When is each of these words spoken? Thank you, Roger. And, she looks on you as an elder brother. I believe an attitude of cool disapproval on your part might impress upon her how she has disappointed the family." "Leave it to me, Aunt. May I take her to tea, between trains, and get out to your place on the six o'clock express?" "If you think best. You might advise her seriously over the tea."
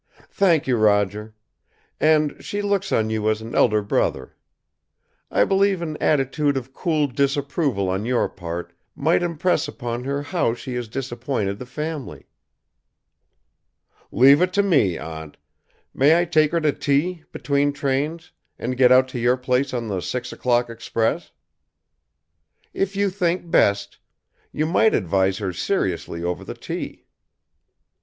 Thank 0.31 0.65
you, 0.65 0.77
Roger. 0.77 1.35
And, 1.99 2.43
she 2.43 2.63
looks 2.63 2.91
on 2.91 3.11
you 3.11 3.29
as 3.29 3.39
an 3.39 3.53
elder 3.53 3.83
brother. 3.83 4.35
I 5.29 5.43
believe 5.43 5.79
an 5.83 5.95
attitude 5.97 6.57
of 6.57 6.73
cool 6.73 7.05
disapproval 7.05 7.87
on 7.87 8.03
your 8.03 8.27
part 8.27 8.73
might 8.95 9.21
impress 9.21 9.67
upon 9.67 10.03
her 10.05 10.23
how 10.23 10.55
she 10.55 10.73
has 10.73 10.87
disappointed 10.87 11.59
the 11.59 11.67
family." 11.67 12.25
"Leave 14.11 14.41
it 14.41 14.53
to 14.53 14.63
me, 14.63 14.97
Aunt. 14.97 15.37
May 15.93 16.17
I 16.19 16.25
take 16.25 16.51
her 16.53 16.61
to 16.61 16.71
tea, 16.71 17.23
between 17.31 17.71
trains, 17.71 18.31
and 18.57 18.77
get 18.77 18.91
out 18.91 19.07
to 19.09 19.19
your 19.19 19.37
place 19.37 19.71
on 19.71 19.87
the 19.87 20.01
six 20.01 20.33
o'clock 20.33 20.67
express?" 20.67 21.29
"If 22.73 22.95
you 22.95 23.11
think 23.11 23.51
best. 23.51 23.99
You 24.51 24.65
might 24.65 24.95
advise 24.95 25.37
her 25.37 25.53
seriously 25.53 26.23
over 26.23 26.43
the 26.43 26.55
tea." 26.55 27.05